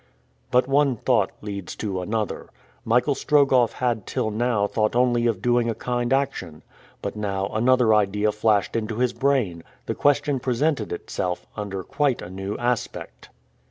[0.49, 2.49] But one thought leads to another.
[2.83, 6.63] Michael Strogoff had till now thought only of doing a kind action;
[7.03, 12.31] but now another idea flashed into his brain; the question presented itself under quite a
[12.31, 13.29] new aspect.